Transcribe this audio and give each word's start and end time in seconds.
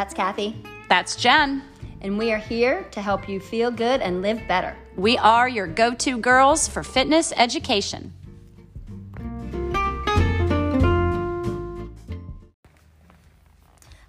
That's 0.00 0.14
Kathy, 0.14 0.56
That's 0.88 1.14
Jen. 1.14 1.62
and 2.00 2.16
we 2.16 2.32
are 2.32 2.38
here 2.38 2.84
to 2.92 3.02
help 3.02 3.28
you 3.28 3.38
feel 3.38 3.70
good 3.70 4.00
and 4.00 4.22
live 4.22 4.40
better. 4.48 4.74
We 4.96 5.18
are 5.18 5.46
your 5.46 5.66
go 5.66 5.92
to 5.96 6.16
girls 6.16 6.66
for 6.66 6.82
fitness 6.82 7.34
education. 7.36 8.14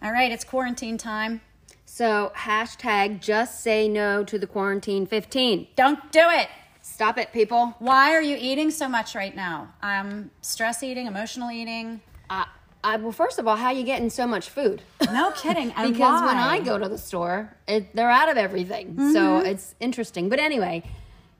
All 0.01 0.13
right, 0.13 0.31
it's 0.31 0.45
quarantine 0.45 0.97
time. 0.97 1.41
So, 1.83 2.31
hashtag 2.37 3.19
just 3.19 3.59
say 3.61 3.89
no 3.89 4.23
to 4.23 4.39
the 4.39 4.47
quarantine 4.47 5.05
15. 5.05 5.67
Don't 5.75 6.09
do 6.13 6.23
it. 6.23 6.47
Stop 6.81 7.17
it, 7.17 7.33
people. 7.33 7.75
Why 7.79 8.15
are 8.15 8.21
you 8.21 8.37
eating 8.39 8.71
so 8.71 8.87
much 8.87 9.13
right 9.13 9.35
now? 9.35 9.73
I'm 9.81 10.07
um, 10.07 10.31
stress 10.39 10.83
eating, 10.83 11.07
emotional 11.07 11.51
eating. 11.51 11.99
Uh, 12.29 12.45
I, 12.83 12.97
well, 12.97 13.11
first 13.11 13.37
of 13.39 13.47
all, 13.47 13.55
how 13.55 13.71
you 13.71 13.83
getting 13.83 14.09
so 14.09 14.25
much 14.25 14.49
food? 14.49 14.81
No 15.11 15.31
kidding. 15.35 15.67
Because 15.69 16.21
when? 16.21 16.37
I 16.37 16.59
go 16.59 16.77
to 16.77 16.89
the 16.89 16.97
store, 16.97 17.55
it, 17.67 17.95
they're 17.95 18.09
out 18.09 18.29
of 18.29 18.37
everything. 18.37 19.13
So 19.13 19.39
it's 19.39 19.75
interesting. 19.79 20.29
But 20.29 20.39
anyway, 20.39 20.83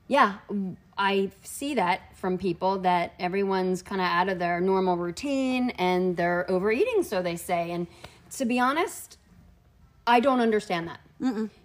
yeah, 0.08 0.36
I 0.98 1.32
see 1.44 1.76
that 1.76 2.16
from 2.18 2.38
people 2.38 2.80
that 2.80 3.14
everyone's 3.20 3.82
kind 3.82 4.02
of 4.02 4.08
out 4.08 4.30
of 4.30 4.40
their 4.40 4.60
normal 4.62 4.98
routine 4.98 5.72
and 5.72 6.16
they're 6.16 6.50
overeating, 6.50 7.04
so 7.04 7.22
they 7.22 7.36
say. 7.36 7.72
And 7.72 7.88
to 8.32 8.46
be 8.46 8.60
honest, 8.60 9.18
I 10.06 10.20
don't 10.20 10.40
understand 10.42 10.88
that 10.90 11.00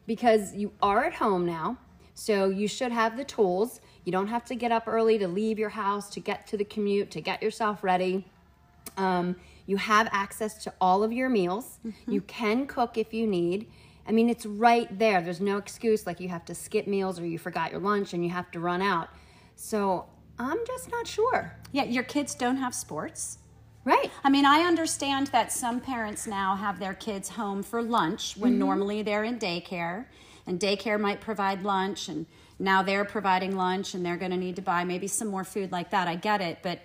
because 0.07 0.55
you 0.55 0.73
are 0.83 1.05
at 1.05 1.15
home 1.15 1.45
now, 1.47 1.79
so 2.15 2.49
you 2.49 2.69
should 2.69 2.93
have 2.93 3.17
the 3.17 3.25
tools. 3.25 3.81
You 4.05 4.13
don't 4.13 4.29
have 4.29 4.45
to 4.47 4.55
get 4.55 4.71
up 4.71 4.85
early 4.87 5.19
to 5.19 5.27
leave 5.29 5.59
your 5.59 5.71
house, 5.71 6.09
to 6.11 6.21
get 6.21 6.47
to 6.49 6.57
the 6.57 6.65
commute, 6.65 7.11
to 7.11 7.21
get 7.21 7.43
yourself 7.43 7.83
ready. 7.83 8.25
Um, 8.97 9.37
you 9.67 9.77
have 9.77 10.09
access 10.13 10.63
to 10.65 10.73
all 10.81 11.03
of 11.03 11.13
your 11.13 11.29
meals. 11.29 11.79
Mm-hmm. 11.87 12.13
You 12.13 12.21
can 12.23 12.67
cook 12.67 12.97
if 12.97 13.13
you 13.13 13.27
need. 13.27 13.71
I 14.09 14.13
mean, 14.13 14.31
it's 14.31 14.47
right 14.47 14.97
there. 14.99 15.21
There's 15.21 15.41
no 15.41 15.57
excuse 15.57 16.07
like 16.07 16.21
you 16.21 16.29
have 16.29 16.45
to 16.47 16.55
skip 16.55 16.87
meals 16.87 17.19
or 17.19 17.27
you 17.27 17.39
forgot 17.39 17.73
your 17.73 17.81
lunch 17.81 18.15
and 18.15 18.25
you 18.25 18.31
have 18.31 18.51
to 18.53 18.61
run 18.61 18.81
out. 18.81 19.09
So 19.57 20.07
I'm 20.39 20.59
just 20.67 20.91
not 20.91 21.07
sure. 21.07 21.57
Yeah, 21.73 21.85
your 21.85 22.05
kids 22.05 22.35
don't 22.35 22.57
have 22.59 22.75
sports. 22.75 23.39
Right. 23.85 24.11
I 24.25 24.31
mean, 24.31 24.45
I 24.45 24.63
understand 24.63 25.29
that 25.29 25.53
some 25.53 25.81
parents 25.81 26.27
now 26.27 26.57
have 26.57 26.81
their 26.81 26.95
kids 26.95 27.29
home 27.29 27.63
for 27.63 27.83
lunch 27.83 28.37
when 28.37 28.53
mm-hmm. 28.53 28.59
normally 28.59 29.03
they're 29.03 29.23
in 29.23 29.39
daycare, 29.39 30.07
and 30.45 30.59
daycare 30.59 30.99
might 30.99 31.21
provide 31.21 31.63
lunch, 31.63 32.09
and 32.09 32.27
now 32.59 32.83
they're 32.83 33.05
providing 33.05 33.57
lunch, 33.57 33.95
and 33.95 34.05
they're 34.05 34.17
going 34.17 34.33
to 34.33 34.37
need 34.37 34.57
to 34.57 34.63
buy 34.63 34.83
maybe 34.83 35.07
some 35.07 35.29
more 35.29 35.45
food 35.45 35.71
like 35.71 35.91
that. 35.91 36.09
I 36.09 36.17
get 36.17 36.41
it, 36.41 36.59
but 36.65 36.81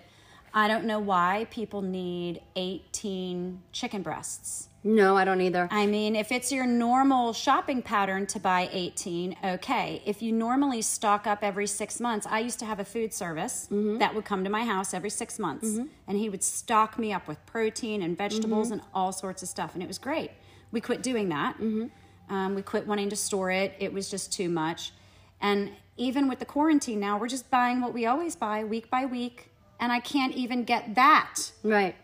I 0.54 0.68
don't 0.68 0.84
know 0.84 0.98
why 0.98 1.46
people 1.50 1.82
need 1.82 2.42
18 2.56 3.62
chicken 3.72 4.02
breasts. 4.02 4.68
No, 4.84 5.16
I 5.16 5.24
don't 5.24 5.40
either. 5.40 5.68
I 5.70 5.86
mean, 5.86 6.16
if 6.16 6.32
it's 6.32 6.50
your 6.50 6.66
normal 6.66 7.32
shopping 7.32 7.82
pattern 7.82 8.26
to 8.26 8.40
buy 8.40 8.68
18, 8.72 9.36
okay. 9.44 10.02
If 10.04 10.22
you 10.22 10.32
normally 10.32 10.82
stock 10.82 11.26
up 11.26 11.38
every 11.42 11.68
six 11.68 12.00
months, 12.00 12.26
I 12.28 12.40
used 12.40 12.58
to 12.58 12.64
have 12.66 12.80
a 12.80 12.84
food 12.84 13.14
service 13.14 13.68
mm-hmm. 13.70 13.98
that 13.98 14.14
would 14.14 14.24
come 14.24 14.42
to 14.42 14.50
my 14.50 14.64
house 14.64 14.92
every 14.92 15.10
six 15.10 15.38
months, 15.38 15.68
mm-hmm. 15.68 15.86
and 16.08 16.18
he 16.18 16.28
would 16.28 16.42
stock 16.42 16.98
me 16.98 17.12
up 17.12 17.28
with 17.28 17.44
protein 17.46 18.02
and 18.02 18.18
vegetables 18.18 18.68
mm-hmm. 18.68 18.80
and 18.80 18.82
all 18.92 19.12
sorts 19.12 19.42
of 19.42 19.48
stuff, 19.48 19.74
and 19.74 19.82
it 19.82 19.86
was 19.86 19.98
great. 19.98 20.32
We 20.72 20.80
quit 20.80 21.02
doing 21.02 21.28
that. 21.28 21.60
Um, 22.28 22.54
we 22.54 22.62
quit 22.62 22.86
wanting 22.86 23.10
to 23.10 23.16
store 23.16 23.50
it, 23.50 23.74
it 23.78 23.92
was 23.92 24.10
just 24.10 24.32
too 24.32 24.48
much. 24.48 24.92
And 25.40 25.70
even 25.96 26.28
with 26.28 26.38
the 26.38 26.44
quarantine 26.44 26.98
now, 26.98 27.18
we're 27.18 27.28
just 27.28 27.50
buying 27.50 27.80
what 27.80 27.92
we 27.92 28.06
always 28.06 28.34
buy 28.34 28.64
week 28.64 28.90
by 28.90 29.04
week, 29.04 29.51
and 29.82 29.90
I 29.92 29.98
can't 29.98 30.32
even 30.34 30.62
get 30.62 30.94
that. 30.94 31.50
Right. 31.64 31.96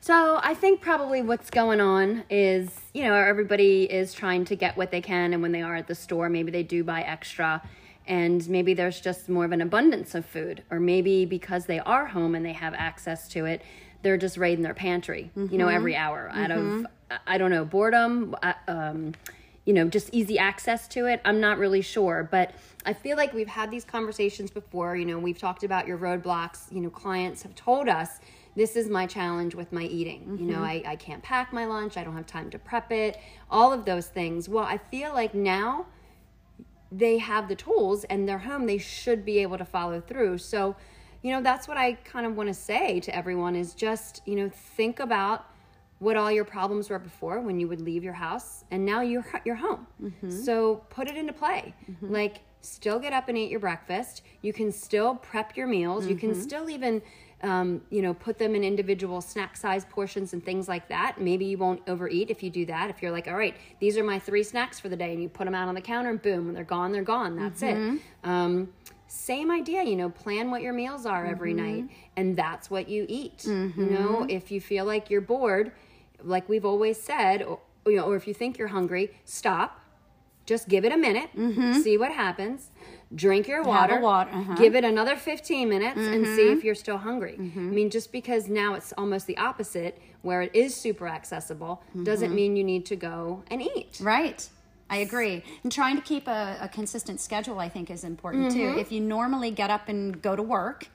So 0.00 0.40
I 0.42 0.54
think 0.54 0.80
probably 0.80 1.20
what's 1.20 1.50
going 1.50 1.78
on 1.80 2.24
is, 2.30 2.80
you 2.94 3.04
know, 3.04 3.14
everybody 3.14 3.84
is 3.84 4.14
trying 4.14 4.46
to 4.46 4.56
get 4.56 4.76
what 4.78 4.90
they 4.90 5.02
can, 5.02 5.34
and 5.34 5.42
when 5.42 5.52
they 5.52 5.60
are 5.60 5.76
at 5.76 5.86
the 5.86 5.94
store, 5.94 6.30
maybe 6.30 6.50
they 6.50 6.62
do 6.62 6.82
buy 6.82 7.02
extra, 7.02 7.62
and 8.06 8.48
maybe 8.48 8.72
there's 8.72 9.00
just 9.02 9.28
more 9.28 9.44
of 9.44 9.52
an 9.52 9.60
abundance 9.60 10.14
of 10.14 10.24
food, 10.24 10.62
or 10.70 10.80
maybe 10.80 11.26
because 11.26 11.66
they 11.66 11.78
are 11.80 12.06
home 12.06 12.34
and 12.34 12.44
they 12.44 12.54
have 12.54 12.72
access 12.72 13.28
to 13.28 13.44
it, 13.44 13.60
they're 14.02 14.16
just 14.16 14.38
raiding 14.38 14.62
their 14.62 14.74
pantry, 14.74 15.30
you 15.36 15.58
know, 15.58 15.68
every 15.68 15.94
hour 15.94 16.30
out 16.32 16.50
of 16.50 16.86
I 17.26 17.36
don't 17.36 17.50
know 17.50 17.66
boredom, 17.66 18.34
uh, 18.42 18.54
um, 18.66 19.12
you 19.64 19.72
know, 19.72 19.88
just 19.88 20.10
easy 20.12 20.38
access 20.38 20.86
to 20.88 21.06
it. 21.06 21.20
I'm 21.24 21.40
not 21.40 21.58
really 21.58 21.82
sure, 21.82 22.28
but 22.30 22.52
I 22.84 22.92
feel 22.92 23.16
like 23.16 23.32
we've 23.32 23.48
had 23.48 23.70
these 23.70 23.84
conversations 23.84 24.50
before. 24.50 24.96
You 24.96 25.06
know, 25.06 25.18
we've 25.18 25.38
talked 25.38 25.64
about 25.64 25.86
your 25.86 25.96
roadblocks. 25.96 26.70
You 26.70 26.80
know, 26.80 26.90
clients 26.90 27.42
have 27.42 27.54
told 27.54 27.88
us 27.88 28.20
this 28.56 28.76
is 28.76 28.88
my 28.88 29.06
challenge 29.06 29.54
with 29.54 29.72
my 29.72 29.82
eating. 29.82 30.36
You 30.38 30.46
know, 30.46 30.58
mm-hmm. 30.58 30.88
I, 30.88 30.92
I 30.92 30.96
can't 30.96 31.22
pack 31.22 31.52
my 31.52 31.66
lunch, 31.66 31.96
I 31.96 32.04
don't 32.04 32.14
have 32.14 32.26
time 32.26 32.50
to 32.50 32.58
prep 32.58 32.92
it, 32.92 33.18
all 33.50 33.72
of 33.72 33.84
those 33.84 34.06
things. 34.06 34.48
Well, 34.48 34.64
I 34.64 34.78
feel 34.78 35.12
like 35.12 35.34
now 35.34 35.86
they 36.92 37.18
have 37.18 37.48
the 37.48 37.56
tools 37.56 38.04
and 38.04 38.28
they're 38.28 38.38
home, 38.38 38.66
they 38.66 38.78
should 38.78 39.24
be 39.24 39.38
able 39.38 39.58
to 39.58 39.64
follow 39.64 40.00
through. 40.00 40.38
So, 40.38 40.76
you 41.22 41.32
know, 41.32 41.42
that's 41.42 41.66
what 41.66 41.76
I 41.76 41.94
kind 42.04 42.26
of 42.26 42.36
want 42.36 42.48
to 42.48 42.54
say 42.54 43.00
to 43.00 43.16
everyone 43.16 43.56
is 43.56 43.74
just, 43.74 44.22
you 44.26 44.36
know, 44.36 44.50
think 44.50 45.00
about 45.00 45.46
what 46.04 46.16
all 46.16 46.30
your 46.30 46.44
problems 46.44 46.90
were 46.90 46.98
before 46.98 47.40
when 47.40 47.58
you 47.58 47.66
would 47.66 47.80
leave 47.80 48.04
your 48.04 48.12
house 48.12 48.64
and 48.70 48.84
now 48.84 49.00
you're 49.00 49.24
you're 49.44 49.54
home. 49.54 49.86
Mm-hmm. 50.02 50.30
So 50.30 50.84
put 50.90 51.08
it 51.08 51.16
into 51.16 51.32
play. 51.32 51.74
Mm-hmm. 51.90 52.12
Like 52.12 52.40
still 52.60 52.98
get 52.98 53.12
up 53.12 53.28
and 53.28 53.36
eat 53.36 53.50
your 53.50 53.60
breakfast. 53.60 54.22
You 54.42 54.52
can 54.52 54.70
still 54.70 55.16
prep 55.16 55.56
your 55.56 55.66
meals. 55.66 56.06
You 56.06 56.16
can 56.16 56.32
mm-hmm. 56.32 56.40
still 56.40 56.70
even 56.70 57.02
um, 57.42 57.82
you 57.90 58.00
know, 58.00 58.14
put 58.14 58.38
them 58.38 58.54
in 58.54 58.64
individual 58.64 59.20
snack 59.20 59.56
size 59.56 59.84
portions 59.84 60.32
and 60.32 60.42
things 60.42 60.66
like 60.66 60.88
that. 60.88 61.20
Maybe 61.20 61.44
you 61.44 61.58
won't 61.58 61.82
overeat 61.86 62.30
if 62.30 62.42
you 62.42 62.48
do 62.48 62.64
that. 62.66 62.88
If 62.88 63.02
you're 63.02 63.10
like, 63.10 63.28
all 63.28 63.36
right, 63.36 63.54
these 63.80 63.98
are 63.98 64.04
my 64.04 64.18
three 64.18 64.42
snacks 64.42 64.80
for 64.80 64.88
the 64.88 64.96
day, 64.96 65.12
and 65.12 65.22
you 65.22 65.28
put 65.28 65.44
them 65.44 65.54
out 65.54 65.68
on 65.68 65.74
the 65.74 65.82
counter, 65.82 66.08
and 66.08 66.22
boom, 66.22 66.46
when 66.46 66.54
they're 66.54 66.64
gone, 66.64 66.90
they're 66.90 67.02
gone. 67.02 67.36
That's 67.36 67.62
it. 67.62 68.00
Um, 68.24 68.72
same 69.08 69.50
idea, 69.50 69.82
you 69.84 69.94
know, 69.94 70.08
plan 70.08 70.50
what 70.50 70.62
your 70.62 70.72
meals 70.72 71.04
are 71.04 71.26
every 71.26 71.52
night, 71.52 71.84
and 72.16 72.34
that's 72.34 72.70
what 72.70 72.88
you 72.88 73.04
eat. 73.08 73.44
You 73.76 73.90
know, 73.90 74.26
if 74.28 74.50
you 74.50 74.60
feel 74.60 74.86
like 74.86 75.10
you're 75.10 75.20
bored, 75.20 75.72
like 76.24 76.48
we've 76.48 76.64
always 76.64 77.00
said, 77.00 77.42
or, 77.42 77.60
you 77.86 77.96
know, 77.96 78.04
or 78.04 78.16
if 78.16 78.26
you 78.26 78.34
think 78.34 78.58
you're 78.58 78.68
hungry, 78.68 79.10
stop. 79.24 79.80
Just 80.46 80.68
give 80.68 80.84
it 80.84 80.92
a 80.92 80.96
minute, 80.96 81.30
mm-hmm. 81.34 81.80
see 81.80 81.96
what 81.96 82.12
happens. 82.12 82.70
Drink 83.14 83.48
your 83.48 83.62
water, 83.62 83.98
water, 83.98 84.30
uh-huh. 84.30 84.54
give 84.56 84.74
it 84.74 84.84
another 84.84 85.16
15 85.16 85.68
minutes 85.68 85.96
and 85.96 86.26
mm-hmm. 86.26 86.36
see 86.36 86.52
if 86.52 86.62
you're 86.62 86.74
still 86.74 86.98
hungry. 86.98 87.36
Mm-hmm. 87.38 87.68
I 87.68 87.72
mean, 87.72 87.90
just 87.90 88.12
because 88.12 88.48
now 88.48 88.74
it's 88.74 88.92
almost 88.98 89.26
the 89.26 89.38
opposite, 89.38 89.98
where 90.20 90.42
it 90.42 90.50
is 90.54 90.74
super 90.74 91.08
accessible, 91.08 91.82
doesn't 92.02 92.34
mean 92.34 92.56
you 92.56 92.64
need 92.64 92.84
to 92.86 92.96
go 92.96 93.42
and 93.50 93.62
eat. 93.62 93.98
Right. 94.00 94.46
I 94.90 94.98
agree. 94.98 95.42
And 95.62 95.72
trying 95.72 95.96
to 95.96 96.02
keep 96.02 96.28
a, 96.28 96.58
a 96.60 96.68
consistent 96.68 97.20
schedule, 97.20 97.58
I 97.58 97.68
think, 97.68 97.90
is 97.90 98.04
important 98.04 98.52
too. 98.52 98.76
If 98.78 98.92
you 98.92 99.00
normally 99.00 99.50
get 99.50 99.70
up 99.70 99.88
and 99.88 100.20
go 100.20 100.36
to 100.36 100.42
work, 100.42 100.88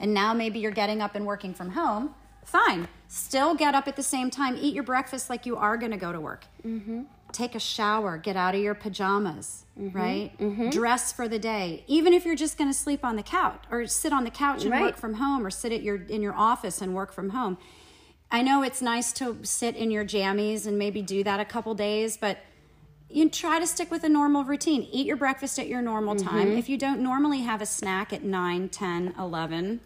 and 0.00 0.14
now 0.14 0.32
maybe 0.32 0.58
you're 0.58 0.70
getting 0.70 1.02
up 1.02 1.14
and 1.14 1.26
working 1.26 1.54
from 1.54 1.70
home, 1.70 2.14
fine. 2.48 2.88
Still 3.08 3.54
get 3.54 3.74
up 3.74 3.88
at 3.88 3.96
the 3.96 4.02
same 4.02 4.30
time, 4.30 4.56
eat 4.58 4.74
your 4.74 4.84
breakfast 4.84 5.30
like 5.30 5.46
you 5.46 5.56
are 5.56 5.76
going 5.76 5.92
to 5.92 5.96
go 5.98 6.12
to 6.12 6.20
work. 6.20 6.44
Mm-hmm. 6.66 7.02
Take 7.32 7.54
a 7.54 7.60
shower, 7.60 8.16
get 8.18 8.36
out 8.36 8.54
of 8.54 8.60
your 8.60 8.74
pajamas, 8.74 9.64
mm-hmm. 9.78 9.96
right? 9.96 10.38
Mm-hmm. 10.38 10.70
Dress 10.70 11.12
for 11.12 11.28
the 11.28 11.38
day. 11.38 11.84
Even 11.86 12.12
if 12.12 12.24
you're 12.24 12.36
just 12.36 12.56
going 12.58 12.70
to 12.70 12.76
sleep 12.76 13.04
on 13.04 13.16
the 13.16 13.22
couch 13.22 13.62
or 13.70 13.86
sit 13.86 14.12
on 14.12 14.24
the 14.24 14.30
couch 14.30 14.62
and 14.62 14.72
Right. 14.72 14.82
work 14.82 14.96
from 14.96 15.14
home 15.14 15.44
or 15.46 15.50
sit 15.50 15.72
at 15.72 15.82
your 15.82 15.96
in 15.96 16.22
your 16.22 16.34
office 16.34 16.80
and 16.80 16.94
work 16.94 17.12
from 17.12 17.30
home. 17.30 17.58
I 18.30 18.42
know 18.42 18.62
it's 18.62 18.82
nice 18.82 19.12
to 19.14 19.38
sit 19.42 19.74
in 19.76 19.90
your 19.90 20.04
jammies 20.04 20.66
and 20.66 20.78
maybe 20.78 21.00
do 21.00 21.24
that 21.24 21.40
a 21.40 21.44
couple 21.46 21.74
days, 21.74 22.16
but 22.18 22.38
you 23.08 23.28
try 23.30 23.58
to 23.58 23.66
stick 23.66 23.90
with 23.90 24.04
a 24.04 24.08
normal 24.08 24.44
routine. 24.44 24.82
Eat 24.92 25.06
your 25.06 25.16
breakfast 25.16 25.58
at 25.58 25.66
your 25.66 25.80
normal 25.80 26.14
time. 26.14 26.52
If 26.58 26.68
you 26.68 26.76
don't 26.76 27.00
normally 27.00 27.40
have 27.40 27.62
a 27.62 27.66
snack 27.66 28.12
at 28.12 28.22
9, 28.22 28.68
10, 28.68 29.14
11, 29.18 29.80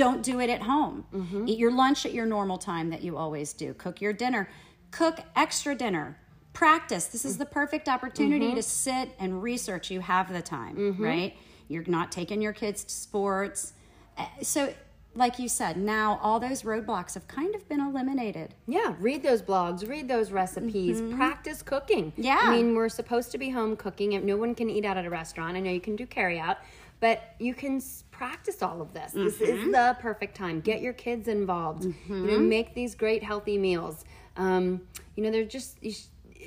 don't 0.00 0.22
do 0.22 0.40
it 0.40 0.48
at 0.48 0.62
home. 0.62 1.04
Mm-hmm. 1.12 1.48
Eat 1.48 1.58
your 1.58 1.72
lunch 1.72 2.06
at 2.06 2.14
your 2.14 2.24
normal 2.24 2.56
time 2.56 2.88
that 2.88 3.02
you 3.02 3.18
always 3.18 3.52
do. 3.52 3.74
Cook 3.74 4.00
your 4.00 4.14
dinner. 4.14 4.48
Cook 4.90 5.20
extra 5.36 5.74
dinner. 5.74 6.18
Practice. 6.54 7.04
This 7.06 7.24
is 7.26 7.36
the 7.36 7.44
perfect 7.44 7.86
opportunity 7.86 8.46
mm-hmm. 8.46 8.56
to 8.56 8.62
sit 8.62 9.10
and 9.18 9.42
research. 9.42 9.90
You 9.90 10.00
have 10.00 10.32
the 10.32 10.40
time, 10.42 10.76
mm-hmm. 10.76 11.04
right? 11.04 11.36
You're 11.68 11.84
not 11.86 12.10
taking 12.10 12.40
your 12.40 12.54
kids 12.54 12.82
to 12.84 12.94
sports. 12.94 13.74
Uh, 14.16 14.24
So, 14.42 14.72
like 15.14 15.38
you 15.38 15.48
said, 15.48 15.76
now 15.76 16.18
all 16.22 16.38
those 16.40 16.62
roadblocks 16.62 17.14
have 17.14 17.26
kind 17.26 17.54
of 17.54 17.68
been 17.68 17.80
eliminated. 17.80 18.54
Yeah, 18.66 18.94
read 19.00 19.22
those 19.22 19.42
blogs, 19.42 19.86
read 19.88 20.08
those 20.08 20.30
recipes, 20.30 21.02
practice 21.14 21.62
cooking. 21.62 22.12
Yeah. 22.16 22.38
I 22.40 22.56
mean, 22.56 22.76
we're 22.76 22.88
supposed 22.88 23.32
to 23.32 23.38
be 23.38 23.50
home 23.50 23.76
cooking. 23.76 24.24
No 24.24 24.36
one 24.36 24.54
can 24.54 24.70
eat 24.70 24.84
out 24.84 24.96
at 24.96 25.04
a 25.04 25.10
restaurant. 25.10 25.56
I 25.56 25.60
know 25.60 25.70
you 25.70 25.80
can 25.80 25.96
do 25.96 26.06
carry 26.06 26.38
out, 26.38 26.58
but 27.00 27.34
you 27.38 27.54
can 27.54 27.82
practice 28.10 28.62
all 28.62 28.80
of 28.82 28.92
this. 28.92 29.12
This 29.12 29.40
is 29.40 29.72
the 29.72 29.96
perfect 30.00 30.36
time. 30.36 30.60
Get 30.60 30.82
your 30.82 30.92
kids 30.92 31.28
involved. 31.28 31.84
You 32.08 32.14
know, 32.14 32.38
make 32.38 32.74
these 32.74 32.94
great 32.94 33.22
healthy 33.22 33.56
meals. 33.58 34.04
Um, 34.36 34.82
you 35.16 35.22
know, 35.22 35.30
they're 35.30 35.44
just 35.44 35.82
you 35.82 35.92
sh- 35.92 36.06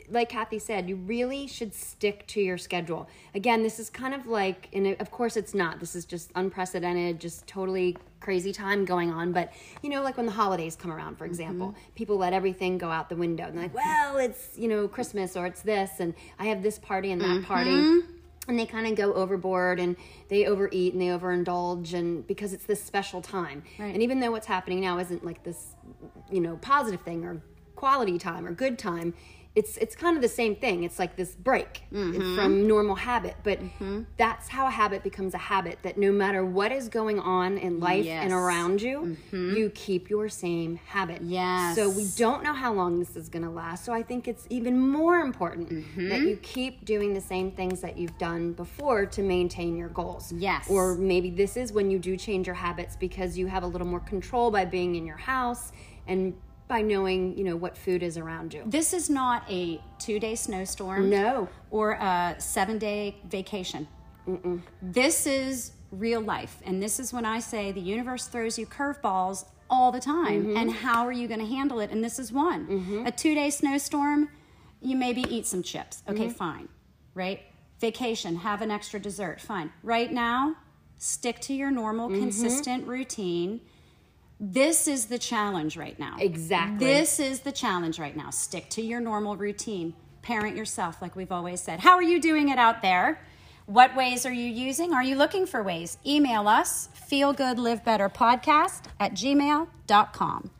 like 0.10 0.30
Kathy 0.30 0.60
said, 0.60 0.90
you 0.90 0.96
really 0.96 1.48
should 1.48 1.74
stick 1.74 2.26
to 2.28 2.42
your 2.42 2.58
schedule. 2.58 3.08
Again, 3.36 3.64
this 3.64 3.80
is 3.80 3.90
kind 3.90 4.14
of 4.14 4.28
like, 4.28 4.70
and 4.74 4.88
of 5.00 5.12
course 5.12 5.38
it's 5.38 5.54
not. 5.54 5.80
This 5.80 5.96
is 5.96 6.06
just 6.06 6.32
unprecedented, 6.36 7.20
just 7.20 7.48
totally 7.48 7.98
crazy 8.20 8.54
time 8.54 8.86
going 8.86 9.12
on. 9.12 9.32
But 9.32 9.52
you 9.82 9.90
know, 9.90 10.02
like 10.02 10.18
when 10.18 10.26
the 10.26 10.32
holidays 10.32 10.76
come 10.76 10.92
around, 10.92 11.18
for 11.18 11.26
example, 11.26 11.70
mm-hmm. 11.70 11.94
people 11.96 12.18
let 12.18 12.34
everything 12.34 12.78
go 12.78 12.90
out 12.90 13.10
the 13.10 13.16
window 13.16 13.46
and 13.46 13.56
they're 13.56 13.64
like, 13.64 13.76
well, 13.76 14.18
it's 14.18 14.58
you 14.58 14.68
know 14.68 14.88
Christmas 14.88 15.36
or 15.36 15.46
it's 15.46 15.62
this, 15.62 16.00
and 16.00 16.14
I 16.40 16.46
have 16.46 16.64
this 16.64 16.80
party 16.80 17.12
and 17.12 17.22
that 17.22 17.28
mm-hmm. 17.28 17.44
party 17.44 18.04
and 18.48 18.60
they 18.60 18.66
kind 18.66 18.88
of 18.88 18.96
go 18.96 19.14
overboard 19.14 19.80
and 19.80 19.96
they 20.30 20.46
overeat 20.46 20.94
and 20.94 21.02
they 21.02 21.08
overindulge 21.08 21.94
and 21.94 22.26
because 22.28 22.54
it's 22.54 22.66
this 22.66 22.84
special 22.84 23.22
time 23.22 23.64
right. 23.80 23.94
and 23.94 24.04
even 24.04 24.20
though 24.20 24.32
what's 24.32 24.48
happening 24.48 24.82
now 24.82 24.98
isn't 25.00 25.24
like 25.24 25.44
this 25.44 25.76
you 26.32 26.42
know 26.42 26.58
positive 26.62 27.02
thing 27.02 27.24
or 27.24 27.42
quality 27.76 28.18
time 28.18 28.46
or 28.46 28.52
good 28.52 28.78
time 28.78 29.14
it's 29.56 29.78
it's 29.78 29.96
kind 29.96 30.16
of 30.16 30.24
the 30.24 30.30
same 30.30 30.56
thing. 30.56 30.84
It's 30.84 30.98
like 30.98 31.16
this 31.16 31.36
break 31.36 31.84
mm-hmm. 31.94 32.36
from 32.36 32.68
normal 32.68 32.96
habit, 32.96 33.36
but 33.44 33.60
mm-hmm. 33.60 34.04
that's 34.18 34.48
how 34.48 34.66
a 34.66 34.72
habit 34.72 35.04
becomes 35.04 35.36
a 35.36 35.38
habit. 35.38 35.78
That 35.84 35.98
no 35.98 36.12
matter 36.12 36.44
what 36.44 36.72
is 36.72 36.90
going 36.90 37.20
on 37.20 37.60
in 37.60 37.80
life 37.80 38.04
yes. 38.04 38.24
and 38.24 38.34
around 38.34 38.82
you, 38.82 39.18
mm-hmm. 39.32 39.56
you 39.56 39.70
keep 39.70 40.10
your 40.10 40.28
same 40.28 40.78
habit. 40.88 41.22
Yes. 41.22 41.76
So 41.76 41.88
we 41.88 42.08
don't 42.18 42.44
know 42.44 42.54
how 42.54 42.74
long 42.74 42.98
this 42.98 43.16
is 43.16 43.30
going 43.30 43.44
to 43.44 43.50
last. 43.50 43.86
So 43.86 43.94
I 43.94 44.02
think 44.02 44.28
it's 44.28 44.48
even 44.50 44.80
more 44.80 45.20
important 45.20 45.70
mm-hmm. 45.70 46.10
that 46.10 46.22
you 46.22 46.38
keep 46.38 46.84
doing 46.84 47.14
the 47.14 47.22
same 47.22 47.52
things 47.52 47.80
that 47.82 47.96
you've 47.96 48.18
done 48.18 48.54
before 48.54 49.06
to 49.06 49.22
maintain 49.22 49.78
your 49.78 49.90
goals. 49.90 50.32
Yes. 50.32 50.68
Or 50.68 50.96
maybe 50.96 51.30
this 51.30 51.58
is 51.58 51.72
when 51.72 51.92
you 51.92 52.00
do 52.00 52.18
change 52.18 52.48
your 52.48 52.56
habits 52.56 52.96
because 52.96 53.38
you 53.38 53.46
have 53.46 53.62
a 53.62 53.68
little 53.68 53.88
more 53.88 54.00
control 54.00 54.50
by 54.50 54.66
being 54.66 54.96
in 54.96 55.06
your 55.06 55.18
house 55.18 55.72
and 56.08 56.34
by 56.74 56.82
knowing 56.82 57.38
you 57.38 57.44
know 57.44 57.56
what 57.56 57.78
food 57.78 58.02
is 58.02 58.18
around 58.18 58.52
you 58.52 58.64
this 58.66 58.94
is 58.94 59.08
not 59.08 59.44
a 59.48 59.80
two 60.00 60.20
day 60.20 60.34
snowstorm 60.34 61.08
no 61.08 61.48
or 61.70 61.92
a 61.92 62.36
seven 62.40 62.80
day 62.80 63.16
vacation 63.30 63.88
Mm-mm. 64.28 64.60
this 64.82 65.28
is 65.28 65.74
real 65.92 66.20
life 66.20 66.58
and 66.66 66.82
this 66.82 67.00
is 67.00 67.14
when 67.14 67.26
i 67.26 67.38
say 67.40 67.72
the 67.72 67.80
universe 67.80 68.26
throws 68.26 68.58
you 68.58 68.66
curveballs 68.66 69.46
all 69.70 69.92
the 69.92 70.00
time 70.00 70.46
mm-hmm. 70.46 70.58
and 70.58 70.72
how 70.72 71.06
are 71.06 71.12
you 71.12 71.28
going 71.28 71.40
to 71.40 71.46
handle 71.46 71.80
it 71.80 71.92
and 71.92 72.04
this 72.04 72.18
is 72.18 72.32
one 72.32 72.66
mm-hmm. 72.66 73.06
a 73.06 73.12
two 73.12 73.36
day 73.36 73.52
snowstorm 73.52 74.28
you 74.82 74.96
maybe 74.96 75.22
eat 75.30 75.46
some 75.46 75.62
chips 75.62 76.02
okay 76.10 76.26
mm-hmm. 76.26 76.34
fine 76.34 76.68
right 77.14 77.42
vacation 77.82 78.38
have 78.38 78.64
an 78.64 78.72
extra 78.72 79.00
dessert 79.00 79.40
fine 79.40 79.72
right 79.84 80.12
now 80.12 80.56
stick 80.98 81.40
to 81.40 81.54
your 81.54 81.70
normal 81.70 82.10
mm-hmm. 82.10 82.22
consistent 82.22 82.88
routine 82.88 83.62
this 84.52 84.90
is 84.90 85.06
the 85.06 85.18
challenge 85.18 85.78
right 85.78 85.98
now. 85.98 86.18
Exactly. 86.20 86.86
This 86.86 87.18
is 87.18 87.40
the 87.42 87.52
challenge 87.54 87.98
right 87.98 88.16
now. 88.16 88.30
Stick 88.30 88.70
to 88.72 88.82
your 88.82 89.00
normal 89.00 89.38
routine. 89.38 89.94
Parent 90.22 90.58
yourself, 90.58 91.02
like 91.02 91.16
we've 91.16 91.32
always 91.32 91.62
said. 91.62 91.80
How 91.80 91.94
are 91.94 92.04
you 92.04 92.20
doing 92.20 92.50
it 92.50 92.58
out 92.58 92.82
there? 92.82 93.22
What 93.68 93.96
ways 93.96 94.26
are 94.26 94.34
you 94.34 94.46
using? 94.46 94.94
Are 94.94 95.04
you 95.04 95.16
looking 95.16 95.46
for 95.46 95.64
ways? 95.64 95.98
Email 96.06 96.50
us, 96.50 96.90
feelgoodlivebetterpodcast 97.10 98.82
at 99.00 99.14
gmail.com. 99.14 100.52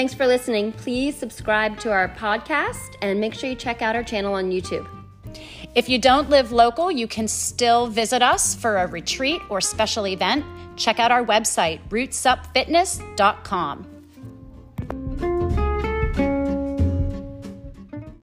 Thanks 0.00 0.14
for 0.14 0.26
listening. 0.26 0.72
Please 0.72 1.14
subscribe 1.14 1.78
to 1.80 1.92
our 1.92 2.08
podcast 2.08 2.96
and 3.02 3.20
make 3.20 3.34
sure 3.34 3.50
you 3.50 3.54
check 3.54 3.82
out 3.82 3.94
our 3.94 4.02
channel 4.02 4.32
on 4.32 4.50
YouTube. 4.50 4.88
If 5.74 5.90
you 5.90 5.98
don't 5.98 6.30
live 6.30 6.52
local, 6.52 6.90
you 6.90 7.06
can 7.06 7.28
still 7.28 7.86
visit 7.86 8.22
us 8.22 8.54
for 8.54 8.78
a 8.78 8.86
retreat 8.86 9.42
or 9.50 9.60
special 9.60 10.06
event. 10.06 10.46
Check 10.78 11.00
out 11.00 11.12
our 11.12 11.22
website, 11.22 11.86
rootsupfitness.com. 11.90 13.99